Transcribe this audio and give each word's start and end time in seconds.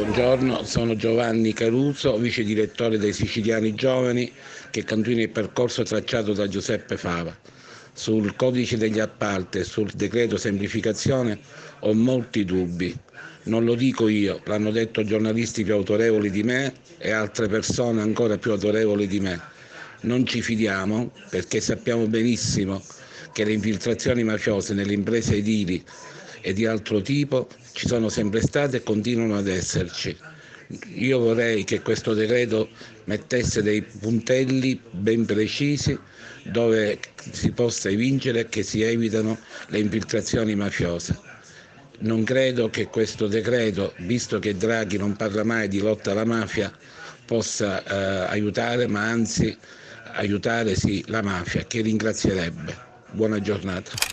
Buongiorno, 0.00 0.64
sono 0.64 0.96
Giovanni 0.96 1.52
Caruso, 1.52 2.16
vice 2.16 2.42
direttore 2.42 2.96
dei 2.96 3.12
Siciliani 3.12 3.74
Giovani 3.74 4.32
che 4.70 4.82
continua 4.82 5.20
il 5.20 5.28
percorso 5.28 5.82
tracciato 5.82 6.32
da 6.32 6.48
Giuseppe 6.48 6.96
Fava. 6.96 7.36
Sul 7.92 8.34
codice 8.34 8.78
degli 8.78 8.98
appalti 8.98 9.58
e 9.58 9.64
sul 9.64 9.90
decreto 9.94 10.38
semplificazione 10.38 11.38
ho 11.80 11.92
molti 11.92 12.46
dubbi. 12.46 12.96
Non 13.44 13.66
lo 13.66 13.74
dico 13.74 14.08
io, 14.08 14.40
l'hanno 14.46 14.70
detto 14.70 15.04
giornalisti 15.04 15.64
più 15.64 15.74
autorevoli 15.74 16.30
di 16.30 16.44
me 16.44 16.72
e 16.96 17.10
altre 17.10 17.46
persone 17.48 18.00
ancora 18.00 18.38
più 18.38 18.52
autorevoli 18.52 19.06
di 19.06 19.20
me. 19.20 19.38
Non 20.00 20.24
ci 20.24 20.40
fidiamo 20.40 21.12
perché 21.28 21.60
sappiamo 21.60 22.06
benissimo 22.06 22.82
che 23.34 23.44
le 23.44 23.52
infiltrazioni 23.52 24.24
mafiose 24.24 24.72
nelle 24.72 24.94
imprese 24.94 25.34
edili 25.34 25.84
e 26.40 26.52
di 26.52 26.66
altro 26.66 27.00
tipo 27.02 27.48
ci 27.72 27.86
sono 27.86 28.08
sempre 28.08 28.40
state 28.40 28.78
e 28.78 28.82
continuano 28.82 29.36
ad 29.36 29.48
esserci. 29.48 30.16
Io 30.94 31.18
vorrei 31.18 31.64
che 31.64 31.80
questo 31.80 32.14
decreto 32.14 32.68
mettesse 33.04 33.62
dei 33.62 33.82
puntelli 33.82 34.80
ben 34.90 35.24
precisi 35.24 35.98
dove 36.44 36.98
si 37.32 37.50
possa 37.50 37.90
vincere 37.90 38.40
e 38.40 38.48
che 38.48 38.62
si 38.62 38.82
evitano 38.82 39.38
le 39.68 39.78
infiltrazioni 39.78 40.54
mafiose. 40.54 41.18
Non 42.00 42.24
credo 42.24 42.70
che 42.70 42.86
questo 42.86 43.26
decreto, 43.26 43.92
visto 43.98 44.38
che 44.38 44.56
Draghi 44.56 44.96
non 44.96 45.16
parla 45.16 45.44
mai 45.44 45.68
di 45.68 45.80
lotta 45.80 46.12
alla 46.12 46.24
mafia, 46.24 46.72
possa 47.26 47.82
eh, 47.84 48.30
aiutare, 48.30 48.86
ma 48.86 49.02
anzi 49.02 49.56
aiutare 50.14 50.74
sì, 50.74 51.04
la 51.08 51.20
mafia, 51.20 51.64
che 51.64 51.82
ringrazierebbe. 51.82 52.88
Buona 53.12 53.40
giornata. 53.40 54.09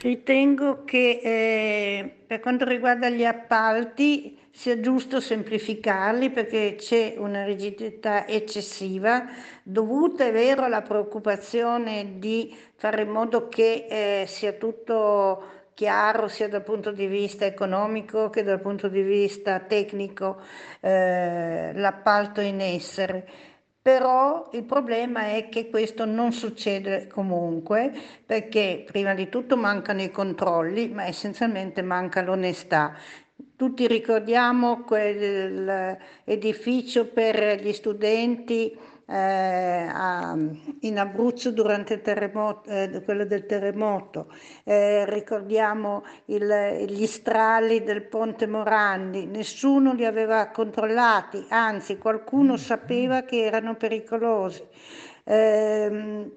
Ritengo 0.00 0.84
che 0.84 1.20
eh, 1.22 2.14
per 2.26 2.40
quanto 2.40 2.64
riguarda 2.64 3.10
gli 3.10 3.24
appalti 3.24 4.38
sia 4.50 4.80
giusto 4.80 5.20
semplificarli 5.20 6.30
perché 6.30 6.76
c'è 6.78 7.16
una 7.18 7.44
rigidità 7.44 8.26
eccessiva 8.26 9.26
dovuta, 9.62 10.24
è 10.24 10.32
vero, 10.32 10.64
alla 10.64 10.80
preoccupazione 10.80 12.18
di 12.18 12.56
fare 12.76 13.02
in 13.02 13.10
modo 13.10 13.48
che 13.48 13.86
eh, 13.90 14.26
sia 14.26 14.52
tutto 14.52 15.58
chiaro 15.74 16.28
sia 16.28 16.48
dal 16.48 16.62
punto 16.62 16.92
di 16.92 17.06
vista 17.06 17.44
economico 17.44 18.30
che 18.30 18.42
dal 18.42 18.60
punto 18.60 18.88
di 18.88 19.02
vista 19.02 19.60
tecnico 19.60 20.40
eh, 20.80 21.72
l'appalto 21.74 22.40
in 22.40 22.62
essere 22.62 23.28
però 23.82 24.50
il 24.52 24.64
problema 24.64 25.28
è 25.28 25.48
che 25.48 25.70
questo 25.70 26.04
non 26.04 26.32
succede 26.32 27.06
comunque 27.06 27.90
perché 28.26 28.84
prima 28.86 29.14
di 29.14 29.30
tutto 29.30 29.56
mancano 29.56 30.02
i 30.02 30.10
controlli, 30.10 30.88
ma 30.88 31.06
essenzialmente 31.06 31.80
manca 31.80 32.20
l'onestà. 32.22 32.94
Tutti 33.56 33.86
ricordiamo 33.86 34.82
quell'edificio 34.82 37.06
per 37.06 37.58
gli 37.62 37.72
studenti 37.72 38.76
eh, 39.10 39.88
a, 39.92 40.36
in 40.80 40.98
Abruzzo 40.98 41.50
durante 41.50 41.94
il 41.94 42.00
terremoto, 42.00 42.70
eh, 42.70 43.02
quello 43.04 43.24
del 43.24 43.44
terremoto, 43.44 44.32
eh, 44.62 45.04
ricordiamo 45.10 46.04
il, 46.26 46.86
gli 46.86 47.06
strali 47.06 47.82
del 47.82 48.04
Ponte 48.04 48.46
Morandi, 48.46 49.26
nessuno 49.26 49.92
li 49.94 50.04
aveva 50.04 50.48
controllati, 50.50 51.44
anzi 51.48 51.98
qualcuno 51.98 52.56
sapeva 52.56 53.22
che 53.22 53.42
erano 53.42 53.74
pericolosi. 53.74 54.64
Eh, 55.24 56.30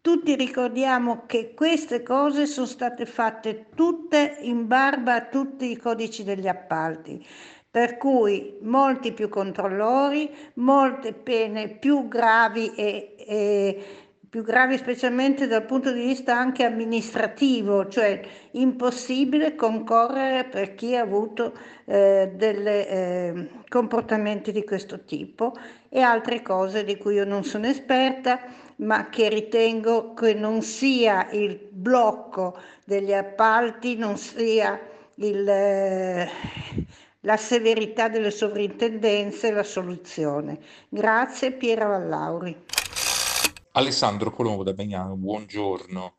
tutti 0.00 0.34
ricordiamo 0.34 1.24
che 1.26 1.52
queste 1.52 2.02
cose 2.02 2.46
sono 2.46 2.66
state 2.66 3.04
fatte 3.04 3.66
tutte 3.74 4.38
in 4.40 4.66
barba 4.66 5.14
a 5.16 5.26
tutti 5.26 5.70
i 5.70 5.76
codici 5.76 6.24
degli 6.24 6.48
appalti 6.48 7.22
per 7.70 7.96
cui 7.98 8.58
molti 8.62 9.12
più 9.12 9.28
controllori, 9.28 10.28
molte 10.54 11.12
pene 11.12 11.68
più 11.68 12.08
gravi 12.08 12.74
e, 12.74 13.14
e 13.16 13.84
più 14.30 14.42
gravi 14.42 14.76
specialmente 14.76 15.48
dal 15.48 15.64
punto 15.64 15.92
di 15.92 16.04
vista 16.04 16.36
anche 16.36 16.64
amministrativo, 16.64 17.88
cioè 17.88 18.20
impossibile 18.52 19.56
concorrere 19.56 20.44
per 20.44 20.74
chi 20.76 20.96
ha 20.96 21.02
avuto 21.02 21.52
eh, 21.84 22.30
dei 22.34 22.64
eh, 22.64 23.48
comportamenti 23.68 24.52
di 24.52 24.64
questo 24.64 25.04
tipo 25.04 25.52
e 25.88 26.00
altre 26.00 26.42
cose 26.42 26.84
di 26.84 26.96
cui 26.96 27.14
io 27.14 27.24
non 27.24 27.42
sono 27.42 27.66
esperta, 27.66 28.40
ma 28.76 29.08
che 29.08 29.28
ritengo 29.28 30.14
che 30.14 30.34
non 30.34 30.62
sia 30.62 31.28
il 31.32 31.58
blocco 31.68 32.56
degli 32.84 33.12
appalti, 33.12 33.96
non 33.96 34.16
sia 34.16 34.80
il... 35.16 35.48
Eh, 35.48 36.28
la 37.20 37.36
severità 37.36 38.08
delle 38.08 38.30
sovrintendenze 38.30 39.48
e 39.48 39.52
la 39.52 39.62
soluzione. 39.62 40.58
Grazie 40.88 41.52
Piera 41.52 41.86
Vallauri. 41.86 42.56
Alessandro 43.72 44.32
Colombo 44.32 44.62
da 44.62 44.72
Bagnano, 44.72 45.16
buongiorno. 45.16 46.14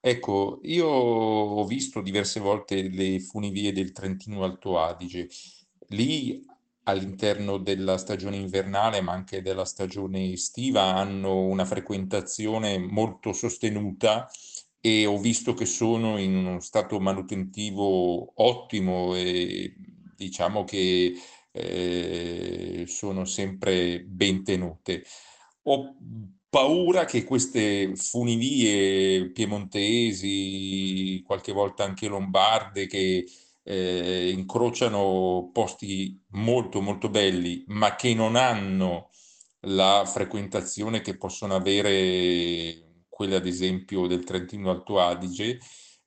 Ecco, 0.00 0.60
io 0.62 0.86
ho 0.86 1.64
visto 1.66 2.00
diverse 2.00 2.40
volte 2.40 2.88
le 2.88 3.20
funivie 3.20 3.72
del 3.72 3.92
Trentino 3.92 4.42
Alto 4.42 4.78
Adige. 4.78 5.28
Lì 5.88 6.44
all'interno 6.84 7.58
della 7.58 7.98
stagione 7.98 8.36
invernale, 8.36 9.00
ma 9.00 9.12
anche 9.12 9.42
della 9.42 9.64
stagione 9.64 10.32
estiva, 10.32 10.94
hanno 10.94 11.42
una 11.44 11.64
frequentazione 11.64 12.78
molto 12.78 13.32
sostenuta 13.32 14.28
e 14.80 15.04
ho 15.06 15.18
visto 15.18 15.52
che 15.52 15.66
sono 15.66 16.18
in 16.18 16.34
uno 16.34 16.60
stato 16.60 16.98
manutentivo 16.98 18.32
ottimo 18.42 19.14
e 19.14 19.74
diciamo 20.20 20.64
che 20.64 21.14
eh, 21.50 22.84
sono 22.86 23.24
sempre 23.24 24.00
ben 24.00 24.44
tenute. 24.44 25.04
Ho 25.62 25.96
paura 26.50 27.06
che 27.06 27.24
queste 27.24 27.92
funivie 27.96 29.30
piemontesi, 29.30 31.22
qualche 31.24 31.52
volta 31.52 31.84
anche 31.84 32.06
lombarde, 32.08 32.86
che 32.86 33.24
eh, 33.62 34.30
incrociano 34.30 35.50
posti 35.52 36.22
molto 36.32 36.80
molto 36.82 37.08
belli, 37.08 37.64
ma 37.68 37.94
che 37.96 38.14
non 38.14 38.36
hanno 38.36 39.10
la 39.64 40.04
frequentazione 40.06 41.00
che 41.00 41.16
possono 41.16 41.54
avere 41.54 43.04
quelle 43.08 43.36
ad 43.36 43.46
esempio 43.46 44.06
del 44.06 44.24
Trentino 44.24 44.70
Alto 44.70 44.98
Adige, 44.98 45.58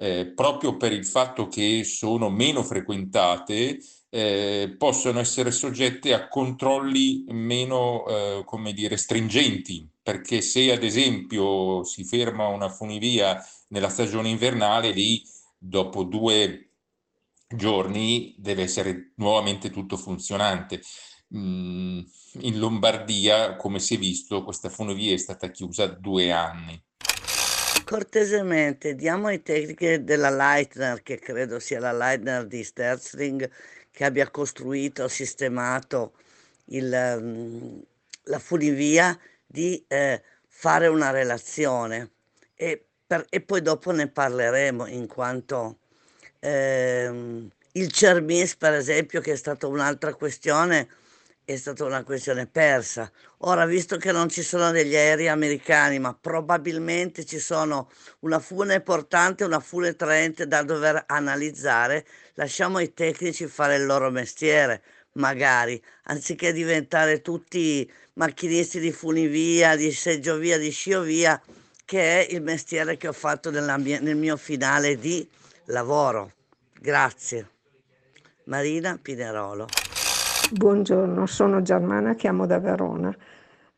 eh, 0.00 0.32
proprio 0.34 0.76
per 0.76 0.92
il 0.92 1.04
fatto 1.04 1.48
che 1.48 1.82
sono 1.84 2.30
meno 2.30 2.62
frequentate, 2.62 3.80
eh, 4.10 4.74
possono 4.78 5.18
essere 5.18 5.50
soggette 5.50 6.14
a 6.14 6.28
controlli 6.28 7.24
meno, 7.28 8.06
eh, 8.06 8.42
come 8.44 8.72
dire, 8.72 8.96
stringenti, 8.96 9.86
perché 10.02 10.40
se 10.40 10.72
ad 10.72 10.82
esempio 10.84 11.82
si 11.84 12.04
ferma 12.04 12.46
una 12.46 12.68
funivia 12.68 13.44
nella 13.68 13.88
stagione 13.88 14.28
invernale, 14.28 14.92
lì 14.92 15.22
dopo 15.58 16.04
due 16.04 16.70
giorni 17.48 18.34
deve 18.38 18.62
essere 18.62 19.12
nuovamente 19.16 19.70
tutto 19.70 19.96
funzionante. 19.96 20.80
Mm, 21.36 22.00
in 22.40 22.58
Lombardia, 22.58 23.56
come 23.56 23.78
si 23.80 23.96
è 23.96 23.98
visto, 23.98 24.44
questa 24.44 24.68
funivia 24.70 25.12
è 25.12 25.18
stata 25.18 25.50
chiusa 25.50 25.86
due 25.86 26.30
anni. 26.32 26.80
Cortesemente 27.88 28.94
diamo 28.94 29.28
ai 29.28 29.40
tecniche 29.40 30.04
della 30.04 30.28
Leitner, 30.28 31.02
che 31.02 31.18
credo 31.18 31.58
sia 31.58 31.80
la 31.80 31.90
Leitner 31.90 32.44
di 32.44 32.62
Sterzling, 32.62 33.50
che 33.90 34.04
abbia 34.04 34.28
costruito, 34.28 35.08
sistemato 35.08 36.12
il, 36.66 37.16
mm, 37.18 37.78
la 38.24 38.38
funivia, 38.38 39.18
di 39.46 39.82
eh, 39.88 40.22
fare 40.46 40.86
una 40.88 41.08
relazione. 41.08 42.10
E, 42.54 42.84
per, 43.06 43.24
e, 43.30 43.40
poi 43.40 43.62
dopo 43.62 43.90
ne 43.90 44.06
parleremo 44.06 44.86
in 44.86 45.06
quanto 45.06 45.78
eh, 46.40 47.48
il 47.72 47.90
Cermis, 47.90 48.54
per 48.56 48.74
esempio, 48.74 49.22
che 49.22 49.32
è 49.32 49.36
stata 49.36 49.66
un'altra 49.66 50.12
questione, 50.12 50.88
è 51.48 51.56
stata 51.56 51.82
una 51.86 52.04
questione 52.04 52.46
persa. 52.46 53.10
Ora, 53.38 53.64
visto 53.64 53.96
che 53.96 54.12
non 54.12 54.28
ci 54.28 54.42
sono 54.42 54.70
degli 54.70 54.94
aerei 54.94 55.28
americani, 55.28 55.98
ma 55.98 56.12
probabilmente 56.12 57.24
ci 57.24 57.38
sono 57.38 57.90
una 58.18 58.38
fune 58.38 58.82
portante 58.82 59.44
e 59.44 59.46
una 59.46 59.58
fune 59.58 59.96
traente 59.96 60.46
da 60.46 60.62
dover 60.62 61.04
analizzare, 61.06 62.04
lasciamo 62.34 62.76
ai 62.76 62.92
tecnici 62.92 63.46
fare 63.46 63.76
il 63.76 63.86
loro 63.86 64.10
mestiere, 64.10 64.82
magari, 65.12 65.82
anziché 66.02 66.52
diventare 66.52 67.22
tutti 67.22 67.90
macchinisti 68.12 68.78
di 68.78 68.92
funivia, 68.92 69.74
di 69.74 69.90
seggiovia, 69.90 70.58
di 70.58 70.70
sciovia, 70.70 71.40
che 71.86 72.26
è 72.26 72.34
il 72.34 72.42
mestiere 72.42 72.98
che 72.98 73.08
ho 73.08 73.14
fatto 73.14 73.50
mia, 73.50 74.00
nel 74.00 74.16
mio 74.16 74.36
finale 74.36 74.98
di 74.98 75.26
lavoro. 75.64 76.30
Grazie. 76.78 77.48
Marina 78.44 78.98
Pinerolo. 79.00 79.87
Buongiorno, 80.50 81.26
sono 81.26 81.60
Germana, 81.60 82.14
chiamo 82.14 82.46
da 82.46 82.58
Verona. 82.58 83.14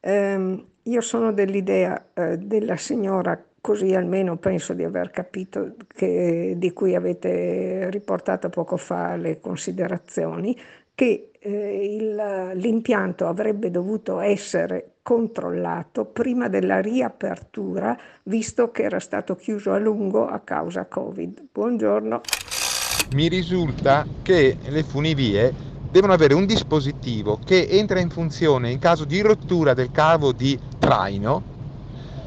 Eh, 0.00 0.64
io 0.82 1.00
sono 1.00 1.32
dell'idea 1.32 2.06
eh, 2.12 2.38
della 2.38 2.76
signora, 2.76 3.40
così 3.60 3.94
almeno 3.94 4.36
penso 4.36 4.72
di 4.72 4.82
aver 4.82 5.10
capito, 5.10 5.76
che, 5.86 6.54
di 6.56 6.72
cui 6.72 6.96
avete 6.96 7.88
riportato 7.90 8.48
poco 8.48 8.76
fa 8.76 9.14
le 9.14 9.38
considerazioni, 9.38 10.58
che 10.92 11.30
eh, 11.38 11.84
il, 11.84 12.50
l'impianto 12.54 13.28
avrebbe 13.28 13.70
dovuto 13.70 14.18
essere 14.18 14.94
controllato 15.02 16.04
prima 16.04 16.48
della 16.48 16.80
riapertura, 16.80 17.96
visto 18.24 18.72
che 18.72 18.82
era 18.82 18.98
stato 18.98 19.36
chiuso 19.36 19.70
a 19.72 19.78
lungo 19.78 20.26
a 20.26 20.40
causa 20.40 20.86
Covid. 20.86 21.44
Buongiorno. 21.52 22.22
Mi 23.14 23.28
risulta 23.28 24.04
che 24.22 24.56
le 24.68 24.82
funivie 24.82 25.74
devono 25.96 26.12
avere 26.12 26.34
un 26.34 26.44
dispositivo 26.44 27.40
che 27.42 27.66
entra 27.68 28.00
in 28.00 28.10
funzione 28.10 28.70
in 28.70 28.78
caso 28.78 29.06
di 29.06 29.22
rottura 29.22 29.72
del 29.72 29.90
cavo 29.90 30.32
di 30.32 30.58
traino, 30.78 31.42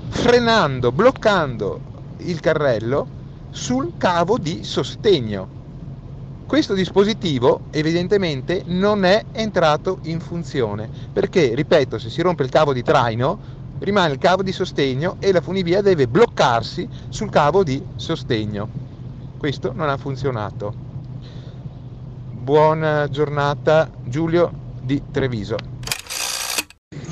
frenando, 0.09 0.91
bloccando 0.91 1.79
il 2.17 2.39
carrello 2.39 3.07
sul 3.51 3.93
cavo 3.95 4.39
di 4.39 4.63
sostegno 4.63 5.49
questo 6.49 6.73
dispositivo 6.73 7.61
evidentemente 7.69 8.63
non 8.65 9.05
è 9.05 9.23
entrato 9.31 9.99
in 10.05 10.19
funzione 10.19 10.89
perché, 11.13 11.53
ripeto, 11.53 11.99
se 11.99 12.09
si 12.09 12.23
rompe 12.23 12.41
il 12.41 12.49
cavo 12.49 12.73
di 12.73 12.81
traino 12.81 13.39
rimane 13.77 14.13
il 14.13 14.17
cavo 14.17 14.41
di 14.41 14.51
sostegno 14.51 15.17
e 15.19 15.31
la 15.31 15.41
funivia 15.41 15.81
deve 15.81 16.07
bloccarsi 16.07 16.89
sul 17.07 17.29
cavo 17.29 17.63
di 17.63 17.85
sostegno. 17.95 18.67
Questo 19.37 19.73
non 19.75 19.89
ha 19.89 19.97
funzionato. 19.97 20.88
Buona 22.49 23.07
giornata 23.09 23.91
Giulio 24.05 24.51
di 24.81 24.99
Treviso. 25.11 25.55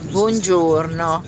Buongiorno, 0.09 1.23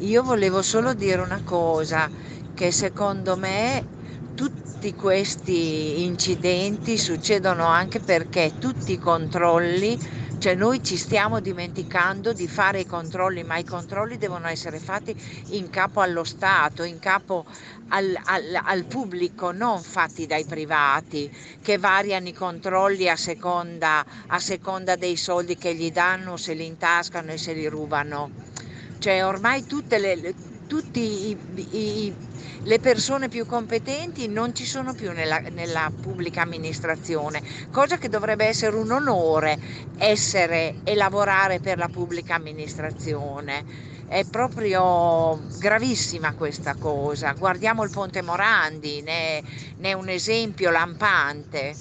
io 0.00 0.22
volevo 0.22 0.60
solo 0.60 0.92
dire 0.92 1.22
una 1.22 1.40
cosa, 1.42 2.10
che 2.52 2.70
secondo 2.70 3.38
me 3.38 3.82
tutti 4.34 4.94
questi 4.94 6.02
incidenti 6.04 6.98
succedono 6.98 7.64
anche 7.64 8.00
perché 8.00 8.52
tutti 8.58 8.92
i 8.92 8.98
controlli, 8.98 9.98
cioè 10.42 10.56
noi 10.56 10.82
ci 10.82 10.96
stiamo 10.96 11.38
dimenticando 11.38 12.32
di 12.32 12.48
fare 12.48 12.80
i 12.80 12.84
controlli, 12.84 13.44
ma 13.44 13.58
i 13.58 13.64
controlli 13.64 14.18
devono 14.18 14.48
essere 14.48 14.80
fatti 14.80 15.14
in 15.50 15.70
capo 15.70 16.00
allo 16.00 16.24
Stato, 16.24 16.82
in 16.82 16.98
capo 16.98 17.46
al, 17.90 18.18
al, 18.24 18.60
al 18.60 18.84
pubblico, 18.86 19.52
non 19.52 19.80
fatti 19.84 20.26
dai 20.26 20.44
privati 20.44 21.32
che 21.62 21.78
variano 21.78 22.26
i 22.26 22.32
controlli 22.32 23.08
a 23.08 23.14
seconda, 23.14 24.04
a 24.26 24.40
seconda 24.40 24.96
dei 24.96 25.16
soldi 25.16 25.56
che 25.56 25.76
gli 25.76 25.92
danno, 25.92 26.36
se 26.36 26.54
li 26.54 26.66
intascano 26.66 27.30
e 27.30 27.38
se 27.38 27.52
li 27.52 27.68
rubano. 27.68 28.32
Cioè 28.98 29.24
ormai 29.24 29.64
tutte 29.64 29.98
le, 29.98 30.34
i 30.94 32.14
le 32.64 32.78
persone 32.78 33.28
più 33.28 33.44
competenti 33.44 34.28
non 34.28 34.54
ci 34.54 34.64
sono 34.64 34.94
più 34.94 35.12
nella, 35.12 35.42
nella, 35.50 35.90
pubblica 36.00 36.42
amministrazione, 36.42 37.42
cosa 37.70 37.98
che 37.98 38.08
dovrebbe 38.08 38.44
essere 38.44 38.76
un 38.76 38.90
onore 38.92 39.58
essere 39.96 40.76
e 40.84 40.94
lavorare 40.94 41.58
per 41.58 41.78
la 41.78 41.88
pubblica 41.88 42.34
amministrazione. 42.34 43.64
È 44.06 44.24
proprio 44.24 45.40
gravissima 45.58 46.34
questa 46.34 46.74
cosa. 46.74 47.32
Guardiamo 47.32 47.82
il 47.82 47.90
Ponte 47.90 48.22
Morandi, 48.22 49.00
ne, 49.00 49.42
ne 49.76 49.88
è 49.88 49.92
un 49.94 50.08
esempio 50.08 50.70
lampante. 50.70 51.74